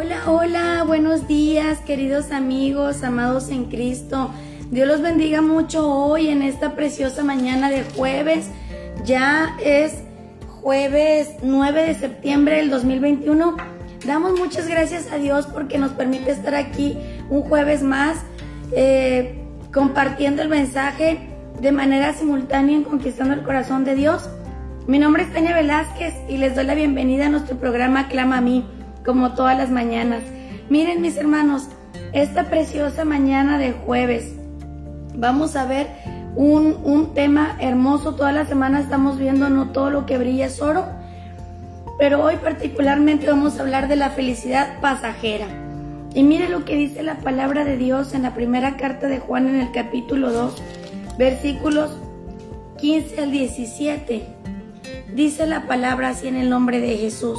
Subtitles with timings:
[0.00, 4.30] Hola, hola, buenos días queridos amigos, amados en Cristo.
[4.70, 8.48] Dios los bendiga mucho hoy en esta preciosa mañana de jueves.
[9.04, 10.04] Ya es
[10.62, 13.56] jueves 9 de septiembre del 2021.
[14.06, 16.96] Damos muchas gracias a Dios porque nos permite estar aquí
[17.28, 18.18] un jueves más
[18.70, 19.42] eh,
[19.72, 21.28] compartiendo el mensaje
[21.60, 24.30] de manera simultánea en Conquistando el Corazón de Dios.
[24.86, 28.40] Mi nombre es Tania Velázquez y les doy la bienvenida a nuestro programa Clama a
[28.40, 28.64] mí
[29.08, 30.20] como todas las mañanas.
[30.68, 31.68] Miren mis hermanos,
[32.12, 34.34] esta preciosa mañana de jueves
[35.14, 35.86] vamos a ver
[36.36, 38.16] un, un tema hermoso.
[38.16, 40.84] Toda la semana estamos viendo no todo lo que brilla es oro,
[41.98, 45.46] pero hoy particularmente vamos a hablar de la felicidad pasajera.
[46.12, 49.48] Y mire lo que dice la palabra de Dios en la primera carta de Juan
[49.48, 50.62] en el capítulo 2,
[51.16, 51.98] versículos
[52.76, 54.26] 15 al 17.
[55.14, 57.38] Dice la palabra así en el nombre de Jesús.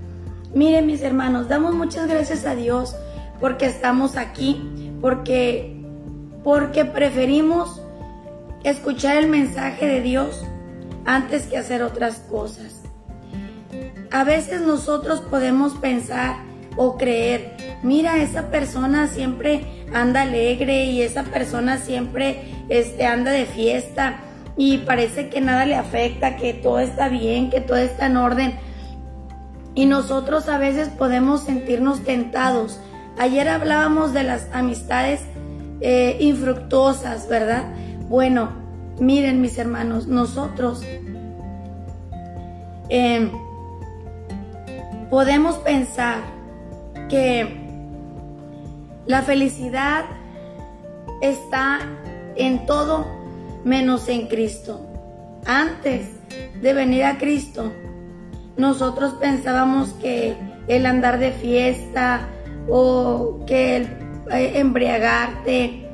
[0.53, 2.95] Miren mis hermanos, damos muchas gracias a Dios
[3.39, 5.81] porque estamos aquí, porque,
[6.43, 7.81] porque preferimos
[8.63, 10.43] escuchar el mensaje de Dios
[11.05, 12.81] antes que hacer otras cosas.
[14.11, 16.35] A veces nosotros podemos pensar
[16.75, 23.45] o creer, mira, esa persona siempre anda alegre y esa persona siempre este, anda de
[23.45, 24.19] fiesta
[24.57, 28.70] y parece que nada le afecta, que todo está bien, que todo está en orden.
[29.73, 32.79] Y nosotros a veces podemos sentirnos tentados.
[33.17, 35.21] Ayer hablábamos de las amistades
[35.81, 37.73] eh, infructuosas, ¿verdad?
[38.09, 38.49] Bueno,
[38.99, 40.83] miren mis hermanos, nosotros
[42.89, 43.31] em,
[45.09, 46.19] podemos pensar
[47.09, 47.61] que
[49.05, 50.05] la felicidad
[51.21, 51.79] está
[52.35, 53.05] en todo
[53.63, 54.81] menos en Cristo.
[55.45, 56.09] Antes
[56.61, 57.71] de venir a Cristo,
[58.57, 60.35] nosotros pensábamos que
[60.67, 62.27] el andar de fiesta
[62.69, 63.83] o que el
[64.31, 65.89] eh, embriagarte,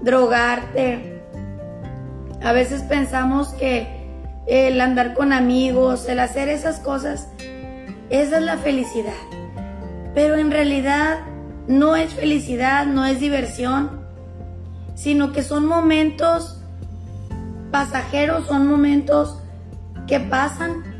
[0.00, 1.22] drogarte,
[2.42, 3.86] a veces pensamos que
[4.46, 7.28] el andar con amigos, el hacer esas cosas,
[8.10, 9.12] esa es la felicidad.
[10.14, 11.20] Pero en realidad
[11.66, 14.04] no es felicidad, no es diversión,
[14.94, 16.60] sino que son momentos
[17.70, 19.40] pasajeros, son momentos
[20.06, 20.93] que pasan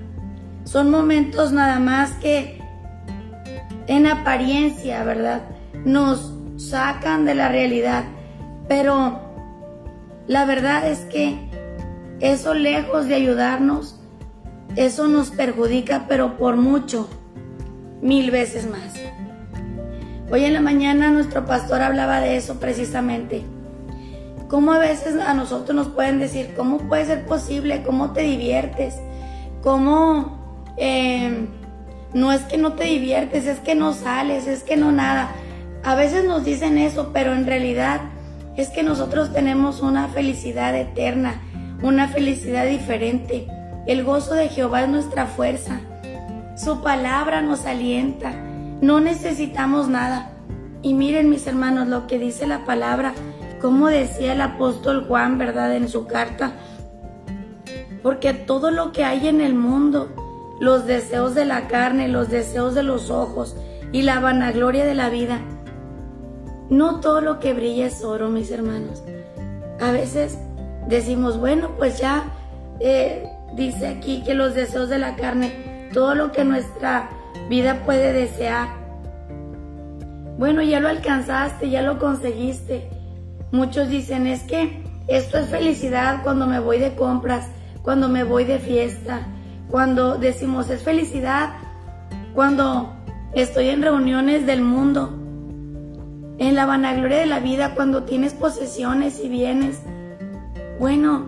[0.65, 2.61] son momentos nada más que
[3.87, 5.43] en apariencia, ¿verdad?
[5.85, 8.05] Nos sacan de la realidad.
[8.69, 9.21] Pero
[10.27, 11.39] la verdad es que
[12.21, 14.01] eso lejos de ayudarnos,
[14.77, 17.09] eso nos perjudica, pero por mucho,
[18.01, 18.95] mil veces más.
[20.31, 23.45] Hoy en la mañana nuestro pastor hablaba de eso precisamente.
[24.49, 27.83] Cómo a veces a nosotros nos pueden decir, ¿cómo puede ser posible?
[27.83, 28.95] ¿Cómo te diviertes?
[29.63, 30.44] ¿Cómo
[30.77, 31.47] eh,
[32.15, 35.31] no es que no te diviertes, es que no sales, es que no nada.
[35.83, 38.01] A veces nos dicen eso, pero en realidad
[38.57, 41.43] es que nosotros tenemos una felicidad eterna,
[41.83, 43.49] una felicidad diferente.
[43.87, 45.81] El gozo de Jehová es nuestra fuerza.
[46.57, 48.33] Su palabra nos alienta.
[48.81, 50.31] No necesitamos nada.
[50.83, 53.13] Y miren mis hermanos lo que dice la palabra,
[53.61, 55.75] como decía el apóstol Juan, ¿verdad?
[55.75, 56.53] En su carta.
[58.03, 60.24] Porque todo lo que hay en el mundo,
[60.61, 63.57] los deseos de la carne, los deseos de los ojos
[63.93, 65.41] y la vanagloria de la vida.
[66.71, 69.03] No todo lo que brilla es oro, mis hermanos.
[69.81, 70.39] A veces
[70.89, 72.25] decimos, bueno, pues ya
[72.81, 77.11] eh, dice aquí que los deseos de la carne, todo lo que nuestra
[77.49, 78.69] vida puede desear.
[80.39, 82.89] Bueno, ya lo alcanzaste, ya lo conseguiste.
[83.53, 87.47] Muchos dicen, es que esto es felicidad cuando me voy de compras,
[87.83, 89.29] cuando me voy de fiesta,
[89.75, 91.55] cuando decimos es felicidad,
[92.33, 92.93] cuando
[93.33, 95.11] estoy en reuniones del mundo,
[96.39, 99.81] en la vanagloria de la vida, cuando tienes posesiones y bienes.
[100.79, 101.27] Bueno,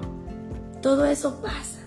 [0.80, 1.80] todo eso pasa.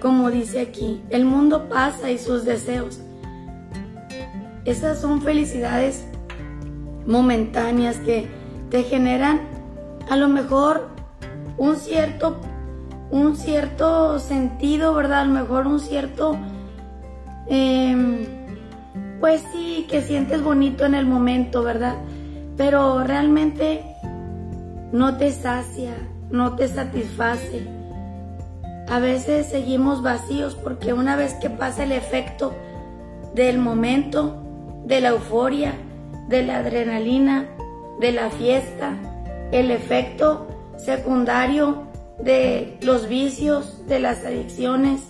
[0.00, 2.98] Como dice aquí, el mundo pasa y sus deseos.
[4.64, 6.04] Esas son felicidades
[7.06, 8.26] momentáneas que
[8.70, 9.42] te generan
[10.10, 10.88] a lo mejor
[11.58, 12.40] un cierto
[13.10, 15.20] un cierto sentido, ¿verdad?
[15.20, 16.36] A lo mejor un cierto,
[17.46, 18.26] em,
[19.20, 21.96] pues sí, que sientes bonito en el momento, ¿verdad?
[22.56, 23.82] Pero realmente
[24.92, 25.94] no te sacia,
[26.30, 27.66] no te satisface.
[28.88, 32.54] A veces seguimos vacíos porque una vez que pasa el efecto
[33.34, 34.42] del momento,
[34.84, 35.74] de la euforia,
[36.28, 37.46] de la adrenalina,
[38.00, 38.94] de la fiesta,
[39.52, 41.85] el efecto secundario
[42.18, 45.02] de los vicios, de las adicciones,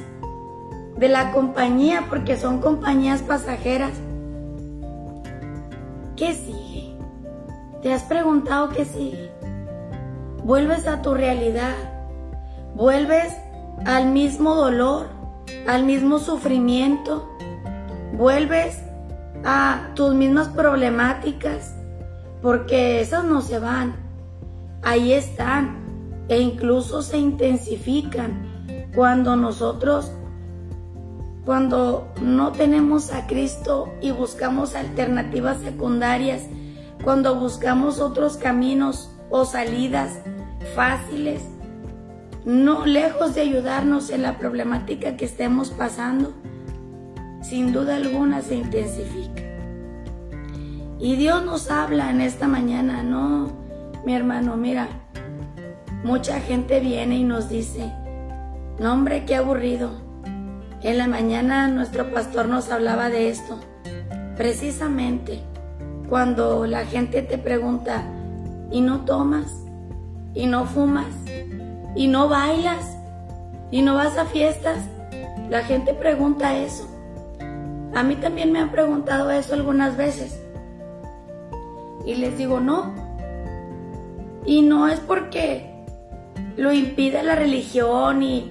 [0.96, 3.92] de la compañía, porque son compañías pasajeras.
[6.16, 6.96] ¿Qué sigue?
[7.82, 9.30] ¿Te has preguntado qué sigue?
[10.44, 11.74] Vuelves a tu realidad,
[12.74, 13.32] vuelves
[13.84, 15.08] al mismo dolor,
[15.66, 17.28] al mismo sufrimiento,
[18.14, 18.82] vuelves
[19.44, 21.74] a tus mismas problemáticas,
[22.42, 23.96] porque esas no se van,
[24.82, 25.85] ahí están
[26.28, 28.56] e incluso se intensifican
[28.94, 30.10] cuando nosotros,
[31.44, 36.42] cuando no tenemos a Cristo y buscamos alternativas secundarias,
[37.04, 40.18] cuando buscamos otros caminos o salidas
[40.74, 41.42] fáciles,
[42.44, 46.32] no lejos de ayudarnos en la problemática que estemos pasando,
[47.42, 49.42] sin duda alguna se intensifica.
[50.98, 53.52] Y Dios nos habla en esta mañana, no,
[54.04, 54.88] mi hermano, mira,
[56.06, 57.92] mucha gente viene y nos dice,
[58.78, 59.90] no hombre, qué aburrido.
[60.82, 63.58] En la mañana nuestro pastor nos hablaba de esto.
[64.36, 65.40] Precisamente
[66.08, 68.04] cuando la gente te pregunta,
[68.70, 69.52] ¿y no tomas?
[70.32, 71.12] ¿Y no fumas?
[71.96, 72.96] ¿Y no bailas?
[73.72, 74.78] ¿Y no vas a fiestas?
[75.50, 76.88] La gente pregunta eso.
[77.96, 80.40] A mí también me han preguntado eso algunas veces.
[82.04, 82.94] Y les digo, no.
[84.44, 85.75] Y no es porque
[86.56, 88.50] lo impide la religión y,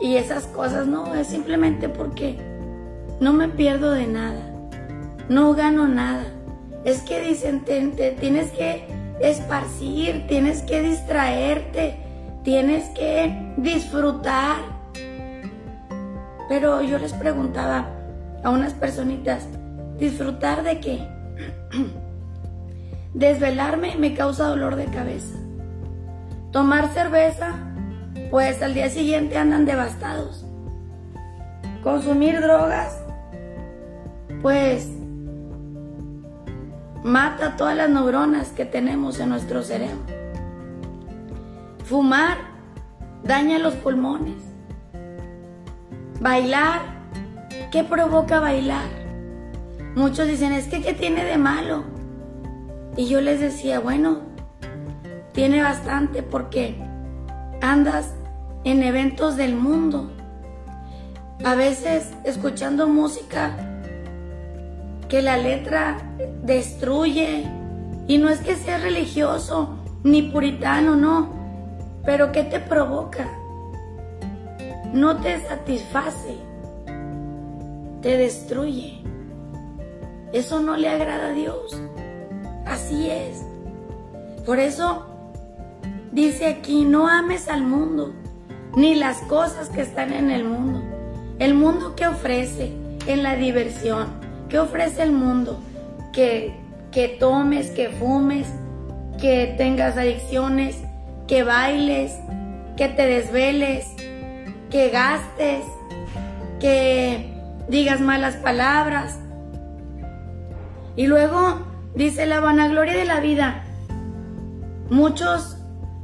[0.00, 2.36] y esas cosas, no, es simplemente porque
[3.20, 4.40] no me pierdo de nada,
[5.28, 6.24] no gano nada.
[6.84, 8.86] Es que dicen, te, tienes que
[9.20, 11.96] esparcir, tienes que distraerte,
[12.42, 14.56] tienes que disfrutar.
[16.48, 17.90] Pero yo les preguntaba
[18.42, 19.46] a unas personitas,
[19.98, 21.08] ¿disfrutar de qué?
[23.14, 25.36] Desvelarme me causa dolor de cabeza.
[26.52, 27.52] Tomar cerveza,
[28.30, 30.44] pues al día siguiente andan devastados.
[31.82, 32.98] Consumir drogas,
[34.42, 34.88] pues
[37.04, 39.98] mata todas las neuronas que tenemos en nuestro cerebro.
[41.84, 42.38] Fumar
[43.22, 44.42] daña los pulmones.
[46.20, 46.80] Bailar,
[47.70, 48.88] ¿qué provoca bailar?
[49.94, 51.84] Muchos dicen, es que ¿qué tiene de malo?
[52.96, 54.29] Y yo les decía, bueno,
[55.32, 56.76] tiene bastante porque
[57.60, 58.14] andas
[58.64, 60.10] en eventos del mundo.
[61.44, 63.56] A veces escuchando música
[65.08, 65.98] que la letra
[66.42, 67.44] destruye.
[68.06, 71.30] Y no es que sea religioso ni puritano, no.
[72.04, 73.28] Pero ¿qué te provoca?
[74.92, 76.36] No te satisface.
[78.02, 79.02] Te destruye.
[80.32, 81.80] Eso no le agrada a Dios.
[82.66, 83.44] Así es.
[84.44, 85.09] Por eso
[86.12, 88.12] Dice aquí, no ames al mundo,
[88.74, 90.82] ni las cosas que están en el mundo.
[91.38, 92.72] El mundo que ofrece
[93.06, 94.08] en la diversión,
[94.48, 95.60] que ofrece el mundo,
[96.12, 96.52] que,
[96.90, 98.48] que tomes, que fumes,
[99.20, 100.78] que tengas adicciones,
[101.28, 102.12] que bailes,
[102.76, 103.86] que te desveles,
[104.68, 105.64] que gastes,
[106.58, 107.32] que
[107.68, 109.20] digas malas palabras.
[110.96, 111.60] Y luego
[111.94, 113.62] dice la vanagloria de la vida.
[114.90, 115.59] Muchos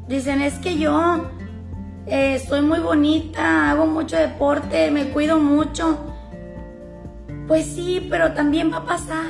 [0.09, 1.27] Dicen, es que yo
[2.07, 5.99] eh, soy muy bonita, hago mucho deporte, me cuido mucho.
[7.49, 9.27] Pues sí, pero también va a pasar.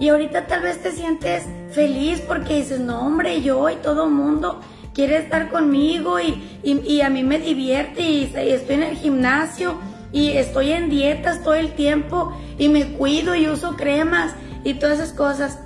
[0.00, 4.10] Y ahorita tal vez te sientes feliz porque dices, no hombre, yo y todo el
[4.10, 4.60] mundo
[4.92, 9.74] quiere estar conmigo y, a mí me divierte y, y estoy en el gimnasio
[10.12, 14.98] y estoy en dietas todo el tiempo y me cuido y uso cremas y todas
[14.98, 15.63] esas cosas.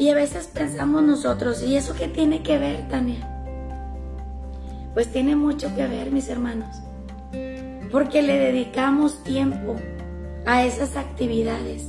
[0.00, 3.18] Y a veces pensamos nosotros, ¿y eso qué tiene que ver, Tania?
[4.94, 6.74] Pues tiene mucho que ver, mis hermanos,
[7.92, 9.76] porque le dedicamos tiempo
[10.46, 11.86] a esas actividades,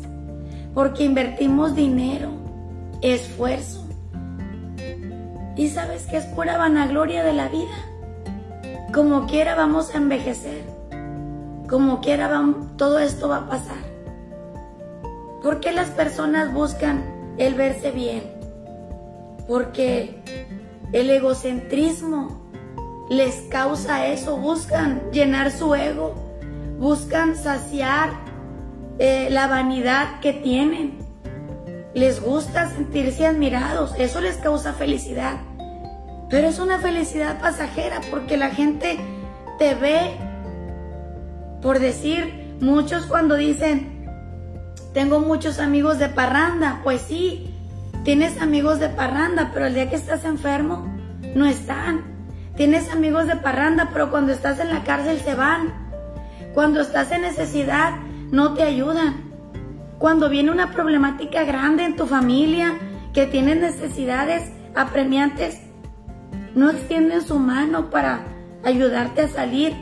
[0.74, 2.32] porque invertimos dinero,
[3.02, 3.88] esfuerzo.
[5.56, 8.92] Y sabes que es pura vanagloria de la vida.
[8.94, 10.66] Como quiera vamos a envejecer,
[11.70, 12.30] como quiera
[12.76, 13.90] todo esto va a pasar.
[15.42, 18.24] ¿Por qué las personas buscan el verse bien,
[19.48, 20.22] porque
[20.94, 22.42] el egocentrismo
[23.10, 26.16] les causa eso, buscan llenar su ego,
[26.80, 28.10] buscan saciar
[29.00, 31.00] eh, la vanidad que tienen.
[31.94, 35.42] Les gusta sentirse admirados, eso les causa felicidad.
[36.30, 38.98] Pero es una felicidad pasajera porque la gente
[39.60, 40.16] te ve,
[41.62, 43.91] por decir, muchos cuando dicen,
[44.94, 47.54] tengo muchos amigos de parranda, pues sí,
[48.04, 50.86] tienes amigos de parranda, pero el día que estás enfermo,
[51.34, 52.02] no están.
[52.56, 55.74] Tienes amigos de parranda, pero cuando estás en la cárcel se van.
[56.54, 57.94] Cuando estás en necesidad,
[58.32, 59.32] no te ayudan.
[59.98, 62.74] Cuando viene una problemática grande en tu familia,
[63.14, 65.62] que tienes necesidades apremiantes,
[66.54, 68.26] no extienden su mano para
[68.64, 69.74] ayudarte a salir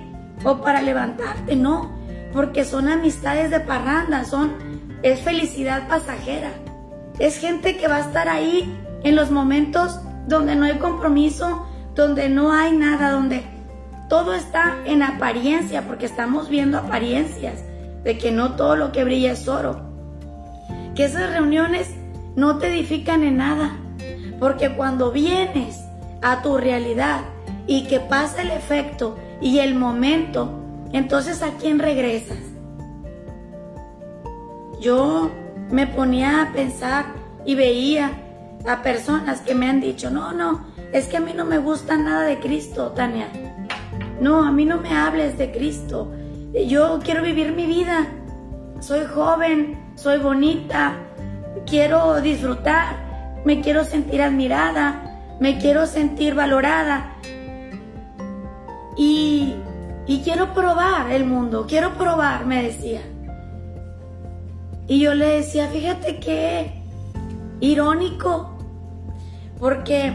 [0.44, 1.92] o para levantarte, no,
[2.32, 4.69] porque son amistades de parranda, son
[5.04, 6.52] es felicidad pasajera.
[7.20, 11.66] Es gente que va a estar ahí en los momentos donde no hay compromiso,
[11.96, 13.44] donde no hay nada, donde
[14.08, 17.64] todo está en apariencia, porque estamos viendo apariencias
[18.04, 19.82] de que no todo lo que brilla es oro.
[20.96, 21.94] Que esas reuniones
[22.36, 23.78] no te edifican en nada,
[24.40, 25.80] porque cuando vienes
[26.22, 27.22] a tu realidad
[27.68, 30.52] y que pasa el efecto y el momento,
[30.92, 32.49] entonces ¿a quién regresas?
[34.80, 35.32] Yo
[35.70, 37.06] me ponía a pensar
[37.46, 38.12] y veía
[38.66, 41.98] a personas que me han dicho, no, no, es que a mí no me gusta
[41.98, 43.28] nada de Cristo, Tania.
[44.20, 46.12] No, a mí no me hables de Cristo.
[46.68, 48.08] Yo quiero vivir mi vida.
[48.80, 50.96] Soy joven, soy bonita,
[51.66, 57.16] quiero disfrutar, me quiero sentir admirada, me quiero sentir valorada
[58.96, 59.56] y,
[60.24, 63.02] quiero probar el mundo, quiero probar, me decía.
[64.90, 66.74] Y yo le decía, fíjate qué
[67.60, 68.58] irónico,
[69.60, 70.14] porque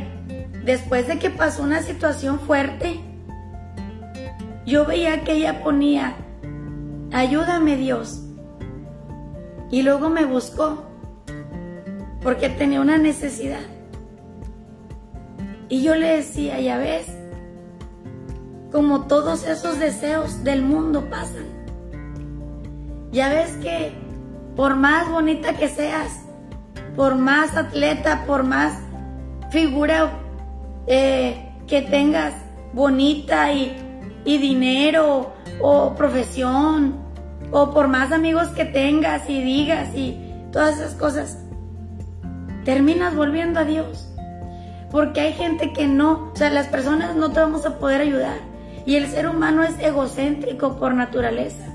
[0.64, 2.98] después de que pasó una situación fuerte,
[4.66, 6.16] yo veía que ella ponía,
[7.12, 8.24] ayúdame Dios.
[9.70, 10.82] Y luego me buscó,
[12.20, 13.62] porque tenía una necesidad.
[15.68, 17.06] Y yo le decía, ya ves,
[18.72, 21.46] como todos esos deseos del mundo pasan.
[23.12, 24.03] Ya ves que
[24.56, 26.24] por más bonita que seas,
[26.96, 28.78] por más atleta, por más
[29.50, 30.10] figura
[30.86, 32.34] eh, que tengas
[32.72, 33.76] bonita y,
[34.24, 36.96] y dinero o profesión,
[37.50, 40.18] o por más amigos que tengas y digas y
[40.52, 41.38] todas esas cosas,
[42.64, 44.14] terminas volviendo a Dios
[44.94, 48.38] porque hay gente que no, o sea, las personas no te vamos a poder ayudar.
[48.86, 51.73] Y el ser humano es egocéntrico por naturaleza.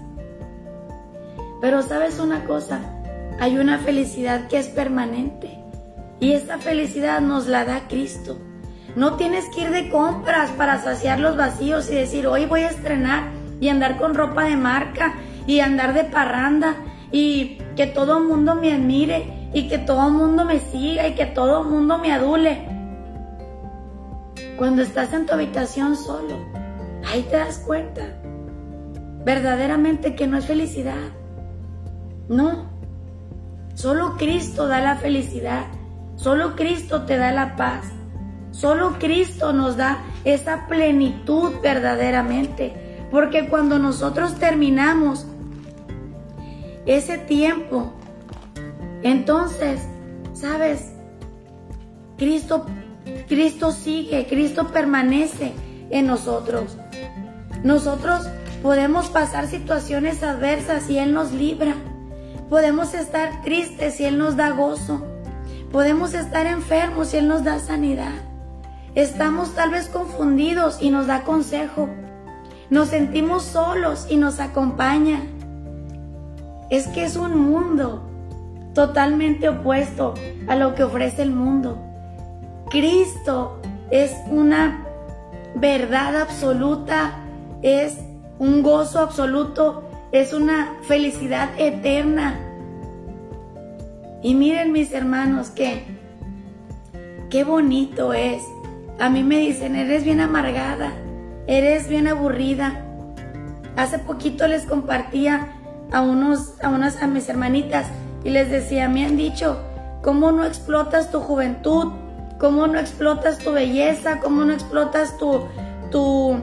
[1.61, 2.79] Pero sabes una cosa,
[3.39, 5.59] hay una felicidad que es permanente.
[6.19, 8.37] Y esa felicidad nos la da Cristo.
[8.95, 12.69] No tienes que ir de compras para saciar los vacíos y decir, hoy voy a
[12.69, 15.15] estrenar y andar con ropa de marca
[15.47, 16.75] y andar de parranda
[17.11, 21.15] y que todo el mundo me admire y que todo el mundo me siga y
[21.15, 22.67] que todo el mundo me adule.
[24.57, 26.37] Cuando estás en tu habitación solo,
[27.07, 28.01] ahí te das cuenta
[29.23, 31.18] verdaderamente que no es felicidad.
[32.29, 32.69] No,
[33.73, 35.65] solo Cristo da la felicidad,
[36.15, 37.85] solo Cristo te da la paz,
[38.51, 42.87] solo Cristo nos da esa plenitud verdaderamente.
[43.11, 45.25] Porque cuando nosotros terminamos
[46.85, 47.91] ese tiempo,
[49.01, 49.81] entonces,
[50.33, 50.93] ¿sabes?
[52.17, 52.65] Cristo
[53.27, 55.53] Cristo sigue, Cristo permanece
[55.89, 56.77] en nosotros.
[57.63, 58.27] Nosotros
[58.61, 61.75] podemos pasar situaciones adversas y Él nos libra.
[62.49, 65.05] Podemos estar tristes y Él nos da gozo.
[65.71, 68.13] Podemos estar enfermos y Él nos da sanidad.
[68.95, 71.89] Estamos tal vez confundidos y nos da consejo.
[72.71, 75.21] Nos sentimos solos y nos acompaña.
[76.71, 78.03] Es que es un mundo
[78.73, 80.15] totalmente opuesto
[80.47, 81.77] a lo que ofrece el mundo.
[82.71, 83.59] Cristo
[83.91, 84.85] es una
[85.55, 87.13] verdad absoluta,
[87.61, 87.97] es
[88.39, 92.39] un gozo absoluto, es una felicidad eterna.
[94.21, 95.83] Y miren mis hermanos que
[97.29, 98.43] qué bonito es.
[98.99, 100.91] A mí me dicen, eres bien amargada,
[101.47, 102.85] eres bien aburrida.
[103.77, 105.47] Hace poquito les compartía
[105.91, 107.87] a unos a unas a mis hermanitas
[108.23, 109.57] y les decía, me han dicho,
[110.01, 111.93] ¿cómo no explotas tu juventud?
[112.39, 115.43] cómo no explotas tu belleza, cómo no explotas tu,
[115.91, 116.39] tu,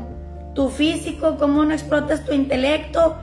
[0.54, 3.16] tu físico, cómo no explotas tu intelecto.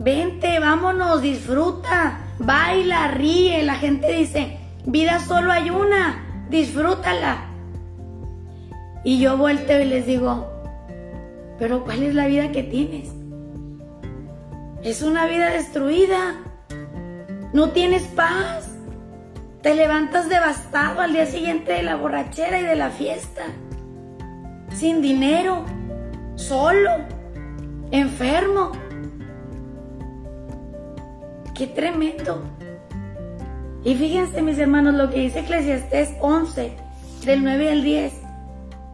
[0.00, 3.62] Vente, vámonos, disfruta, baila, ríe.
[3.62, 7.50] La gente dice, vida solo hay una, disfrútala.
[9.04, 10.50] Y yo vuelto y les digo,
[11.58, 13.10] pero ¿cuál es la vida que tienes?
[14.82, 16.36] Es una vida destruida.
[17.52, 18.70] No tienes paz.
[19.60, 23.42] Te levantas devastado al día siguiente de la borrachera y de la fiesta.
[24.70, 25.66] Sin dinero.
[26.36, 26.90] Solo.
[27.90, 28.72] Enfermo.
[31.60, 32.42] Qué tremendo.
[33.84, 36.72] Y fíjense mis hermanos lo que dice Eclesiastés 11,
[37.26, 38.12] del 9 al 10.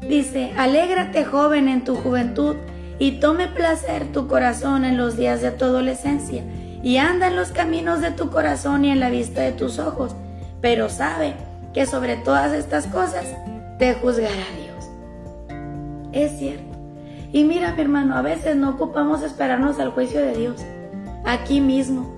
[0.09, 2.57] Dice, alégrate joven en tu juventud
[2.99, 6.43] y tome placer tu corazón en los días de tu adolescencia
[6.83, 10.17] y anda en los caminos de tu corazón y en la vista de tus ojos,
[10.61, 11.35] pero sabe
[11.73, 13.27] que sobre todas estas cosas
[13.79, 14.91] te juzgará Dios.
[16.11, 16.77] Es cierto.
[17.33, 20.57] Y mira mi hermano, a veces no ocupamos esperarnos al juicio de Dios,
[21.25, 22.16] aquí mismo.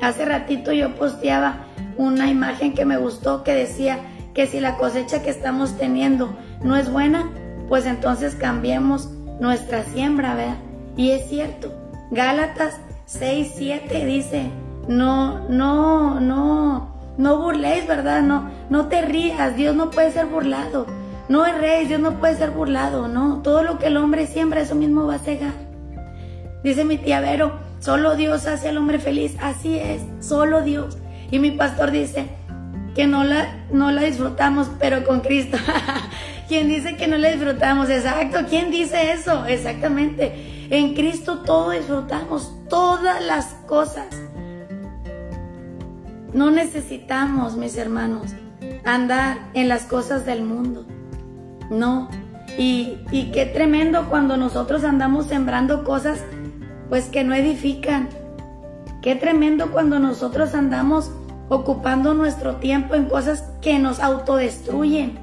[0.00, 3.98] Hace ratito yo posteaba una imagen que me gustó que decía
[4.34, 7.30] que si la cosecha que estamos teniendo no es buena,
[7.68, 10.56] pues entonces cambiemos nuestra siembra, ¿verdad?
[10.96, 11.72] Y es cierto,
[12.10, 14.50] Gálatas 6, 7 dice,
[14.88, 18.22] no, no, no, no burléis, ¿verdad?
[18.22, 20.86] No, no te rías, Dios no puede ser burlado.
[21.28, 23.42] No erréis, Dios no puede ser burlado, no.
[23.42, 25.52] Todo lo que el hombre siembra, eso mismo va a cegar.
[26.64, 29.36] Dice mi tía Vero, solo Dios hace al hombre feliz.
[29.40, 30.98] Así es, solo Dios.
[31.30, 32.28] Y mi pastor dice
[32.94, 35.56] que no la, no la disfrutamos, pero con Cristo.
[36.48, 37.90] ¿Quién dice que no la disfrutamos?
[37.90, 39.44] Exacto, ¿quién dice eso?
[39.46, 40.66] Exactamente.
[40.70, 44.06] En Cristo todo disfrutamos, todas las cosas.
[46.32, 48.32] No necesitamos, mis hermanos,
[48.84, 50.86] andar en las cosas del mundo.
[51.70, 52.08] No.
[52.56, 56.20] Y, y qué tremendo cuando nosotros andamos sembrando cosas
[56.88, 58.08] pues que no edifican.
[59.02, 61.10] Qué tremendo cuando nosotros andamos
[61.48, 65.18] ocupando nuestro tiempo en cosas que nos autodestruyen.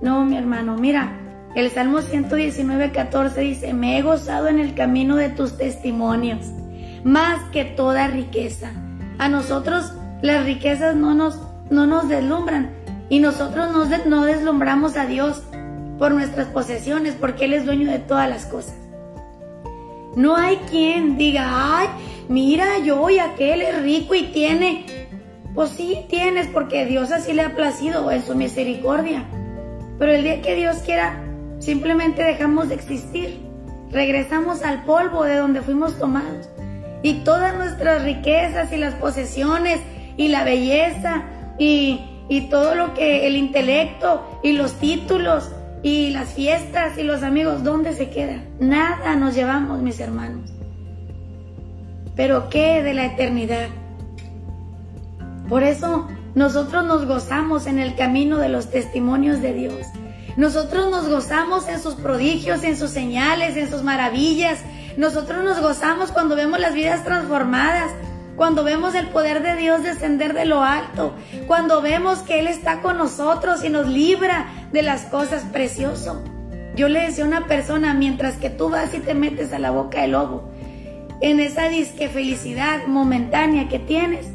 [0.00, 1.18] No, mi hermano, mira,
[1.54, 6.50] el Salmo 119, 14 dice, me he gozado en el camino de tus testimonios,
[7.02, 8.72] más que toda riqueza.
[9.18, 12.72] A nosotros las riquezas no nos, no nos deslumbran
[13.08, 15.42] y nosotros no, no deslumbramos a Dios
[15.98, 18.74] por nuestras posesiones porque Él es dueño de todas las cosas.
[20.16, 21.88] No hay quien diga, ay,
[22.28, 25.06] mira, yo y aquel es rico y tiene
[25.56, 29.24] pues sí, tienes porque Dios así le ha placido en su misericordia.
[29.98, 31.24] Pero el día que Dios quiera,
[31.60, 33.40] simplemente dejamos de existir.
[33.90, 36.50] Regresamos al polvo de donde fuimos tomados.
[37.02, 39.80] Y todas nuestras riquezas y las posesiones
[40.18, 41.24] y la belleza
[41.58, 45.52] y, y todo lo que el intelecto y los títulos
[45.86, 48.42] y las fiestas y los amigos, ¿dónde se queda?
[48.58, 50.50] Nada nos llevamos, mis hermanos.
[52.16, 53.68] Pero ¿qué de la eternidad?
[55.48, 59.86] Por eso nosotros nos gozamos en el camino de los testimonios de Dios.
[60.36, 64.58] Nosotros nos gozamos en sus prodigios, en sus señales, en sus maravillas.
[64.96, 67.92] Nosotros nos gozamos cuando vemos las vidas transformadas,
[68.36, 71.14] cuando vemos el poder de Dios descender de lo alto,
[71.46, 76.16] cuando vemos que Él está con nosotros y nos libra de las cosas preciosas.
[76.76, 79.70] Yo le decía a una persona, mientras que tú vas y te metes a la
[79.70, 80.50] boca del lobo,
[81.22, 84.26] en esa disque felicidad momentánea que tienes,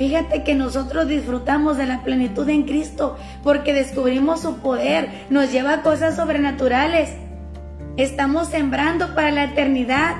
[0.00, 5.74] Fíjate que nosotros disfrutamos de la plenitud en Cristo porque descubrimos su poder, nos lleva
[5.74, 7.10] a cosas sobrenaturales.
[7.98, 10.16] Estamos sembrando para la eternidad,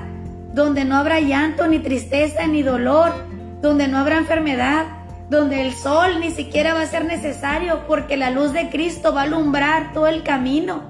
[0.53, 3.13] donde no habrá llanto, ni tristeza, ni dolor,
[3.61, 4.87] donde no habrá enfermedad,
[5.29, 9.23] donde el sol ni siquiera va a ser necesario porque la luz de Cristo va
[9.23, 10.83] a alumbrar todo el camino.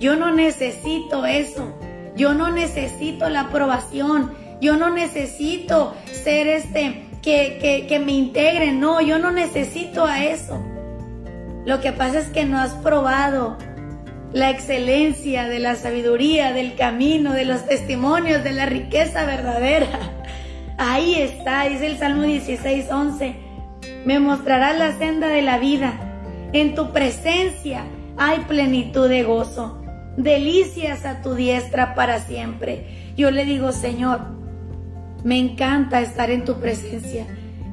[0.00, 1.78] Yo no necesito eso,
[2.16, 8.80] yo no necesito la aprobación, yo no necesito ser este que, me integren.
[8.80, 10.60] No, yo no necesito a eso.
[11.64, 13.56] Lo que pasa es que no has probado
[14.32, 19.88] la excelencia de la sabiduría, del camino, de los testimonios, de la riqueza verdadera.
[20.78, 23.36] Ahí está, dice el Salmo 16, 11.
[24.04, 25.92] Me mostrarás la senda de la vida.
[26.52, 27.84] En tu presencia
[28.16, 29.82] hay plenitud de gozo.
[30.16, 33.12] Delicias a tu diestra para siempre.
[33.16, 34.20] Yo le digo, Señor,
[35.24, 37.26] me encanta estar en tu presencia.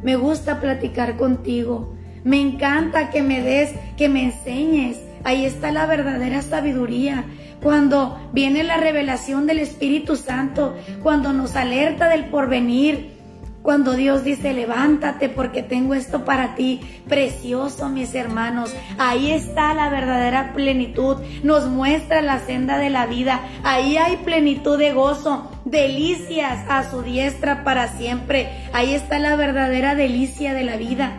[0.03, 1.95] Me gusta platicar contigo.
[2.23, 4.97] Me encanta que me des, que me enseñes.
[5.23, 7.25] Ahí está la verdadera sabiduría.
[7.61, 13.19] Cuando viene la revelación del Espíritu Santo, cuando nos alerta del porvenir,
[13.61, 19.89] cuando Dios dice, levántate porque tengo esto para ti, precioso mis hermanos, ahí está la
[19.89, 26.65] verdadera plenitud, nos muestra la senda de la vida, ahí hay plenitud de gozo, delicias
[26.69, 31.11] a su diestra para siempre, ahí está la verdadera delicia de la vida.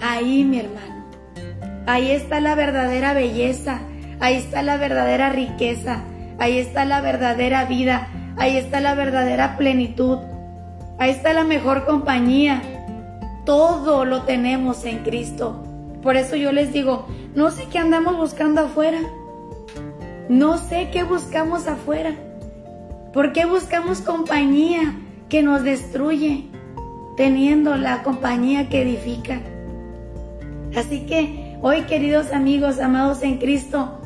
[0.00, 0.97] Ahí mi hermano,
[1.88, 3.80] ahí está la verdadera belleza,
[4.20, 6.04] ahí está la verdadera riqueza,
[6.38, 10.18] Ahí está la verdadera vida, ahí está la verdadera plenitud,
[10.98, 12.62] ahí está la mejor compañía.
[13.44, 15.64] Todo lo tenemos en Cristo.
[16.00, 19.00] Por eso yo les digo, no sé qué andamos buscando afuera.
[20.28, 22.14] No sé qué buscamos afuera.
[23.12, 24.94] ¿Por qué buscamos compañía
[25.28, 26.44] que nos destruye
[27.16, 29.40] teniendo la compañía que edifica?
[30.76, 33.98] Así que hoy, queridos amigos, amados en Cristo,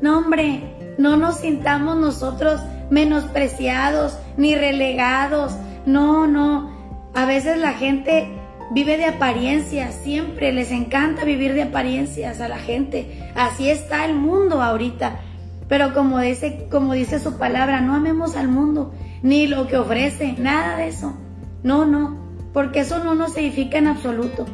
[0.00, 5.56] no hombre, no nos sintamos nosotros menospreciados ni relegados.
[5.86, 6.70] No, no.
[7.14, 8.28] A veces la gente
[8.72, 13.30] vive de apariencias, siempre les encanta vivir de apariencias a la gente.
[13.34, 15.20] Así está el mundo ahorita.
[15.68, 20.34] Pero como dice, como dice su palabra, no amemos al mundo, ni lo que ofrece,
[20.38, 21.14] nada de eso.
[21.62, 22.16] No, no,
[22.52, 24.46] porque eso no nos edifica en absoluto.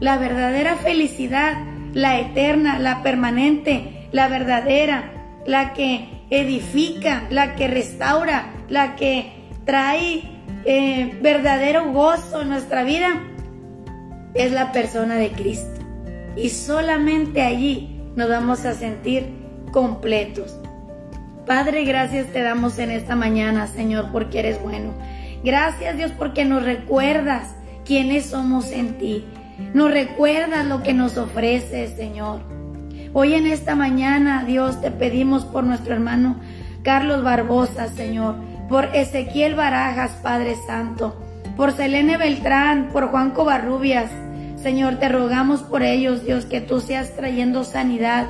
[0.00, 1.56] La verdadera felicidad,
[1.92, 5.12] la eterna, la permanente, la verdadera,
[5.46, 9.32] la que edifica, la que restaura, la que
[9.64, 10.22] trae
[10.64, 13.22] eh, verdadero gozo en nuestra vida,
[14.34, 15.80] es la persona de Cristo.
[16.36, 19.26] Y solamente allí nos vamos a sentir
[19.70, 20.58] completos.
[21.46, 24.94] Padre, gracias te damos en esta mañana, Señor, porque eres bueno.
[25.44, 27.54] Gracias, Dios, porque nos recuerdas
[27.84, 29.24] quiénes somos en ti.
[29.72, 32.40] Nos recuerdas lo que nos ofreces, Señor.
[33.12, 36.36] Hoy en esta mañana, Dios, te pedimos por nuestro hermano
[36.82, 38.34] Carlos Barbosa, Señor,
[38.68, 41.16] por Ezequiel Barajas, Padre Santo,
[41.56, 44.10] por Selene Beltrán, por Juan Covarrubias.
[44.60, 48.26] Señor, te rogamos por ellos, Dios, que tú seas trayendo sanidad,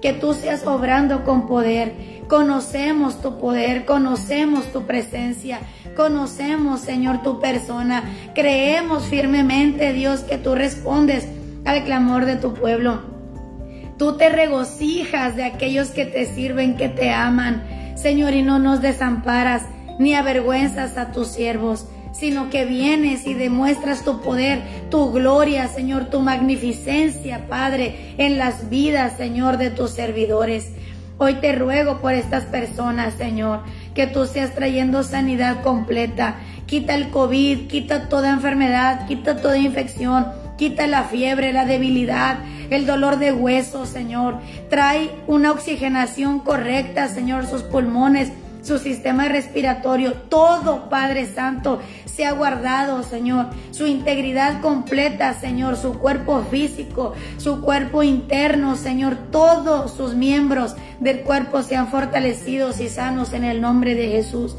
[0.00, 1.92] que tú seas obrando con poder.
[2.28, 5.60] Conocemos tu poder, conocemos tu presencia.
[5.96, 8.02] Conocemos, Señor, tu persona.
[8.34, 11.28] Creemos firmemente, Dios, que tú respondes
[11.64, 13.02] al clamor de tu pueblo.
[13.98, 17.62] Tú te regocijas de aquellos que te sirven, que te aman,
[17.94, 19.62] Señor, y no nos desamparas
[20.00, 26.06] ni avergüenzas a tus siervos, sino que vienes y demuestras tu poder, tu gloria, Señor,
[26.06, 30.72] tu magnificencia, Padre, en las vidas, Señor, de tus servidores.
[31.16, 33.60] Hoy te ruego por estas personas, Señor,
[33.94, 36.36] que tú seas trayendo sanidad completa.
[36.66, 40.26] Quita el COVID, quita toda enfermedad, quita toda infección,
[40.58, 42.38] quita la fiebre, la debilidad,
[42.70, 44.38] el dolor de huesos, Señor.
[44.68, 48.32] Trae una oxigenación correcta, Señor, sus pulmones,
[48.64, 55.98] su sistema respiratorio, todo, Padre Santo, se ha guardado, Señor, su integridad completa, Señor, su
[55.98, 63.34] cuerpo físico, su cuerpo interno, Señor, todos sus miembros del cuerpo sean fortalecidos y sanos
[63.34, 64.56] en el nombre de Jesús.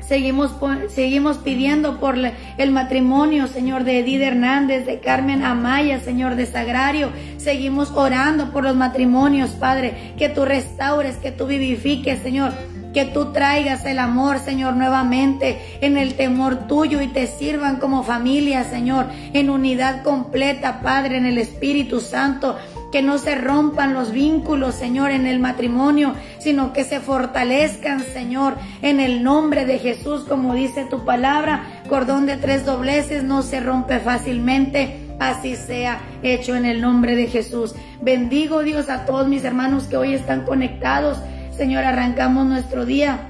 [0.00, 0.52] Seguimos,
[0.88, 7.10] seguimos pidiendo por el matrimonio, Señor, de Edith Hernández, de Carmen Amaya, Señor, de Sagrario.
[7.38, 12.52] Seguimos orando por los matrimonios, Padre, que tú restaures, que tú vivifiques, Señor
[12.94, 18.04] que tú traigas el amor, Señor, nuevamente en el temor tuyo y te sirvan como
[18.04, 22.56] familia, Señor, en unidad completa, Padre, en el Espíritu Santo.
[22.92, 28.54] Que no se rompan los vínculos, Señor, en el matrimonio, sino que se fortalezcan, Señor,
[28.82, 31.82] en el nombre de Jesús, como dice tu palabra.
[31.88, 35.00] Cordón de tres dobleces no se rompe fácilmente.
[35.18, 37.74] Así sea hecho en el nombre de Jesús.
[38.00, 41.18] Bendigo Dios a todos mis hermanos que hoy están conectados
[41.56, 43.28] Señor, arrancamos nuestro día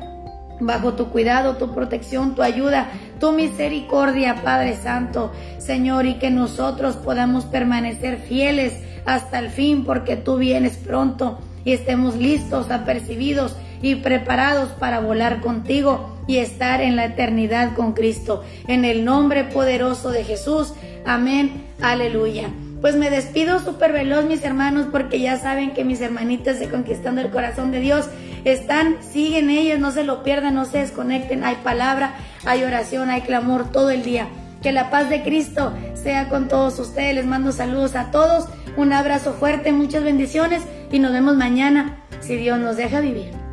[0.60, 2.88] bajo tu cuidado, tu protección, tu ayuda,
[3.20, 10.16] tu misericordia, Padre Santo, Señor, y que nosotros podamos permanecer fieles hasta el fin, porque
[10.16, 16.96] tú vienes pronto y estemos listos, apercibidos y preparados para volar contigo y estar en
[16.96, 18.42] la eternidad con Cristo.
[18.66, 20.72] En el nombre poderoso de Jesús.
[21.04, 21.66] Amén.
[21.82, 22.48] Aleluya.
[22.84, 27.22] Pues me despido súper veloz, mis hermanos, porque ya saben que mis hermanitas de Conquistando
[27.22, 28.10] el Corazón de Dios
[28.44, 31.44] están, siguen ellas, no se lo pierdan, no se desconecten.
[31.44, 34.28] Hay palabra, hay oración, hay clamor todo el día.
[34.62, 37.14] Que la paz de Cristo sea con todos ustedes.
[37.14, 38.50] Les mando saludos a todos.
[38.76, 43.43] Un abrazo fuerte, muchas bendiciones y nos vemos mañana, si Dios nos deja vivir.